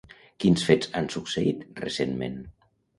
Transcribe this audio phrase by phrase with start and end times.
[0.43, 2.45] Quins fets han succeït recentment?